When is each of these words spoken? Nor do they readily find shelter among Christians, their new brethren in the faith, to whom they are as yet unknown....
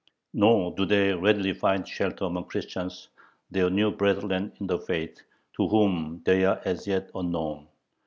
Nor 0.33 0.73
do 0.75 0.83
they 0.87 1.13
readily 1.13 1.53
find 1.53 1.87
shelter 1.87 2.25
among 2.25 2.45
Christians, 2.45 3.09
their 3.51 3.69
new 3.69 3.91
brethren 3.91 4.51
in 4.59 4.65
the 4.65 4.79
faith, 4.79 5.21
to 5.57 5.67
whom 5.67 6.23
they 6.25 6.43
are 6.43 6.59
as 6.65 6.87
yet 6.87 7.11
unknown.... 7.13 7.67